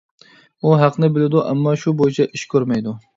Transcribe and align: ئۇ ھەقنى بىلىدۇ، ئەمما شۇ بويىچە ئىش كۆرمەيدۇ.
ئۇ 0.61 0.71
ھەقنى 0.83 1.09
بىلىدۇ، 1.17 1.43
ئەمما 1.49 1.73
شۇ 1.83 1.93
بويىچە 2.01 2.27
ئىش 2.31 2.47
كۆرمەيدۇ. 2.55 2.95